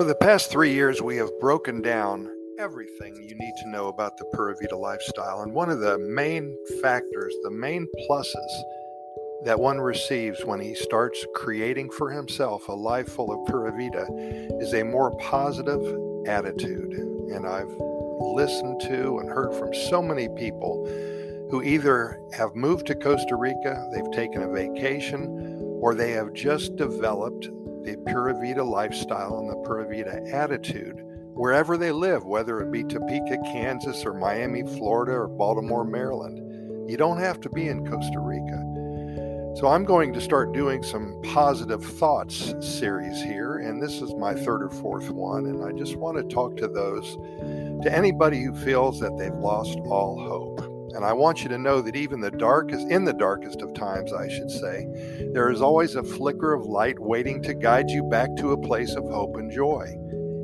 [0.00, 2.26] For the past three years, we have broken down
[2.58, 5.42] everything you need to know about the Pura Vida lifestyle.
[5.42, 8.62] And one of the main factors, the main pluses
[9.44, 14.06] that one receives when he starts creating for himself a life full of Pura Vida
[14.58, 15.82] is a more positive
[16.26, 16.94] attitude.
[17.34, 17.76] And I've
[18.20, 20.86] listened to and heard from so many people
[21.50, 26.76] who either have moved to Costa Rica, they've taken a vacation, or they have just
[26.76, 27.50] developed
[27.90, 31.02] the Pura Vida lifestyle and the Pura Vida attitude
[31.34, 36.90] wherever they live, whether it be Topeka, Kansas, or Miami, Florida, or Baltimore, Maryland.
[36.90, 38.66] You don't have to be in Costa Rica.
[39.56, 44.34] So I'm going to start doing some positive thoughts series here, and this is my
[44.34, 45.46] third or fourth one.
[45.46, 47.16] And I just want to talk to those,
[47.82, 50.69] to anybody who feels that they've lost all hope.
[50.94, 54.12] And I want you to know that even the darkest, in the darkest of times,
[54.12, 54.86] I should say,
[55.32, 58.94] there is always a flicker of light waiting to guide you back to a place
[58.96, 59.86] of hope and joy.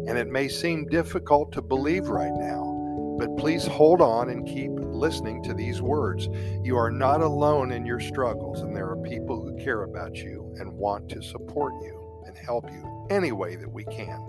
[0.09, 4.71] And it may seem difficult to believe right now, but please hold on and keep
[4.73, 6.29] listening to these words.
[6.63, 10.55] You are not alone in your struggles, and there are people who care about you
[10.61, 14.25] and want to support you and help you any way that we can.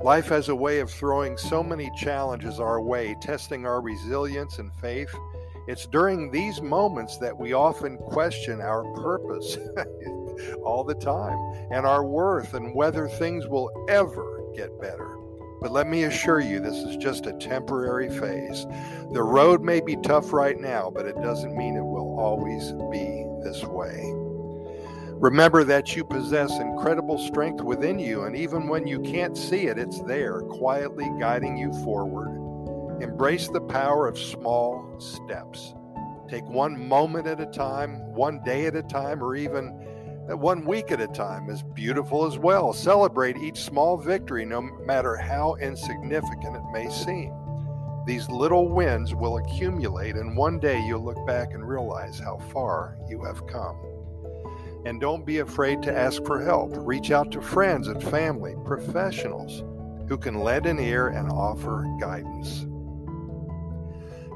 [0.00, 4.70] Life has a way of throwing so many challenges our way, testing our resilience and
[4.74, 5.14] faith.
[5.68, 9.58] It's during these moments that we often question our purpose
[10.62, 11.38] all the time
[11.72, 15.16] and our worth and whether things will ever get better.
[15.60, 18.66] But let me assure you, this is just a temporary phase.
[19.12, 23.26] The road may be tough right now, but it doesn't mean it will always be
[23.42, 24.12] this way.
[25.18, 29.78] Remember that you possess incredible strength within you, and even when you can't see it,
[29.78, 32.38] it's there, quietly guiding you forward.
[33.00, 35.74] Embrace the power of small steps.
[36.28, 39.68] Take one moment at a time, one day at a time, or even
[40.28, 42.72] one week at a time is beautiful as well.
[42.72, 47.32] Celebrate each small victory, no matter how insignificant it may seem.
[48.06, 52.96] These little wins will accumulate, and one day you'll look back and realize how far
[53.08, 53.76] you have come.
[54.84, 56.70] And don't be afraid to ask for help.
[56.72, 59.64] Reach out to friends and family, professionals
[60.08, 62.66] who can lend an ear and offer guidance.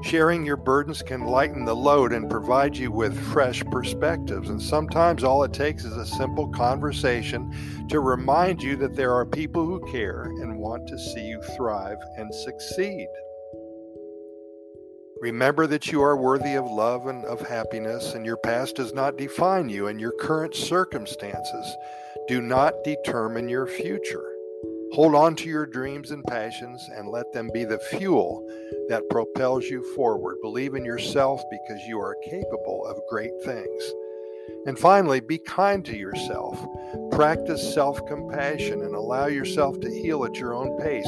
[0.03, 4.49] Sharing your burdens can lighten the load and provide you with fresh perspectives.
[4.49, 9.25] And sometimes all it takes is a simple conversation to remind you that there are
[9.25, 13.07] people who care and want to see you thrive and succeed.
[15.21, 19.17] Remember that you are worthy of love and of happiness, and your past does not
[19.17, 21.77] define you, and your current circumstances
[22.27, 24.30] do not determine your future.
[24.93, 28.45] Hold on to your dreams and passions and let them be the fuel
[28.89, 30.35] that propels you forward.
[30.41, 33.93] Believe in yourself because you are capable of great things.
[34.65, 36.59] And finally, be kind to yourself.
[37.11, 41.07] Practice self compassion and allow yourself to heal at your own pace.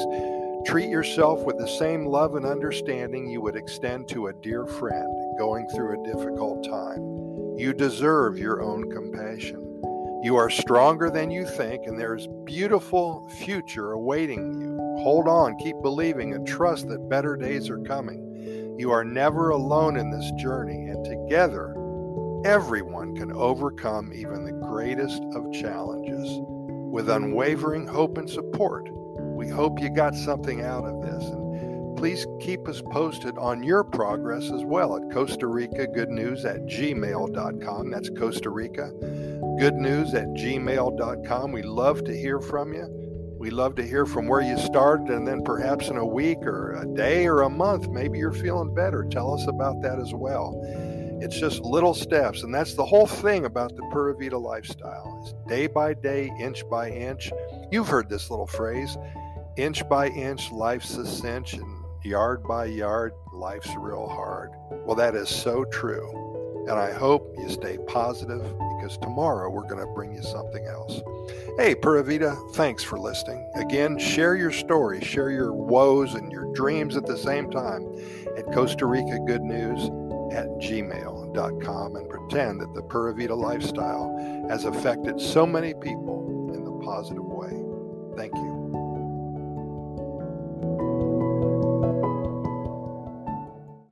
[0.65, 5.37] Treat yourself with the same love and understanding you would extend to a dear friend
[5.37, 7.57] going through a difficult time.
[7.57, 9.72] You deserve your own compassion.
[10.23, 14.77] You are stronger than you think, and there's beautiful future awaiting you.
[15.03, 18.75] Hold on, keep believing, and trust that better days are coming.
[18.79, 21.71] You are never alone in this journey, and together,
[22.45, 26.39] everyone can overcome even the greatest of challenges.
[26.39, 28.87] With unwavering hope and support,
[29.35, 31.42] we hope you got something out of this.
[32.03, 36.65] Please keep us posted on your progress as well at Costa Rica Good News at
[36.65, 37.89] gmail.com.
[37.89, 38.91] That's Costa Rica
[39.57, 41.51] Good News at gmail.com.
[41.53, 42.89] We love to hear from you.
[43.39, 46.73] We love to hear from where you started, and then perhaps in a week or
[46.73, 49.05] a day or a month, maybe you're feeling better.
[49.09, 50.61] Tell us about that as well.
[51.21, 55.21] It's just little steps, and that's the whole thing about the Pura Vida lifestyle.
[55.23, 57.31] It's day by day, inch by inch.
[57.71, 58.97] You've heard this little phrase
[59.55, 64.51] inch by inch, life's a cinch, and yard by yard, life's real hard.
[64.85, 66.65] Well, that is so true.
[66.67, 68.41] And I hope you stay positive
[68.83, 71.01] because tomorrow we're going to bring you something else.
[71.57, 73.49] Hey, Pura Vida, thanks for listening.
[73.55, 77.85] Again, share your story, share your woes and your dreams at the same time
[78.37, 79.89] at Costa Rica Good News
[80.33, 86.63] at gmail.com and pretend that the Pura Vida lifestyle has affected so many people in
[86.63, 87.51] the positive way.
[88.15, 88.82] Thank you.